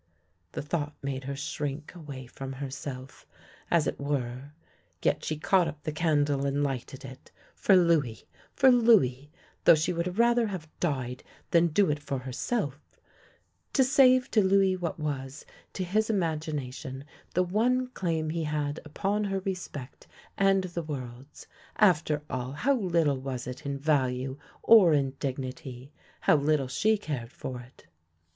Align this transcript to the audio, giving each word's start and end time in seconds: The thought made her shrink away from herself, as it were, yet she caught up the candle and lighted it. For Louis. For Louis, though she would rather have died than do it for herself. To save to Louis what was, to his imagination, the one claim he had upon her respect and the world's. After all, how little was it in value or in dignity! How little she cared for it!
The 0.53 0.63
thought 0.63 0.95
made 1.03 1.25
her 1.25 1.35
shrink 1.35 1.93
away 1.93 2.25
from 2.25 2.53
herself, 2.53 3.27
as 3.69 3.85
it 3.85 3.99
were, 3.99 4.51
yet 5.03 5.23
she 5.23 5.37
caught 5.37 5.67
up 5.67 5.83
the 5.83 5.91
candle 5.91 6.47
and 6.47 6.63
lighted 6.63 7.05
it. 7.05 7.31
For 7.53 7.75
Louis. 7.77 8.25
For 8.55 8.71
Louis, 8.71 9.29
though 9.65 9.75
she 9.75 9.93
would 9.93 10.17
rather 10.17 10.47
have 10.47 10.67
died 10.79 11.23
than 11.51 11.67
do 11.67 11.91
it 11.91 11.99
for 12.01 12.17
herself. 12.17 12.79
To 13.73 13.83
save 13.83 14.31
to 14.31 14.43
Louis 14.43 14.75
what 14.75 14.99
was, 14.99 15.45
to 15.73 15.83
his 15.83 16.09
imagination, 16.09 17.05
the 17.35 17.43
one 17.43 17.85
claim 17.89 18.31
he 18.31 18.45
had 18.45 18.79
upon 18.83 19.25
her 19.25 19.41
respect 19.41 20.07
and 20.35 20.63
the 20.63 20.81
world's. 20.81 21.45
After 21.75 22.23
all, 22.27 22.53
how 22.53 22.73
little 22.73 23.19
was 23.21 23.45
it 23.45 23.67
in 23.67 23.77
value 23.77 24.39
or 24.63 24.95
in 24.95 25.11
dignity! 25.19 25.91
How 26.21 26.37
little 26.37 26.67
she 26.67 26.97
cared 26.97 27.31
for 27.31 27.59
it! 27.59 27.85